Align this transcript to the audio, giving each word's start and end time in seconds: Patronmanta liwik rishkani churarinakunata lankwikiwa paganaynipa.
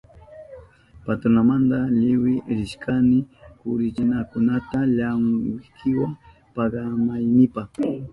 Patronmanta 1.05 1.79
liwik 1.99 2.43
rishkani 2.57 3.17
churarinakunata 3.57 4.79
lankwikiwa 4.97 6.07
paganaynipa. 6.55 7.61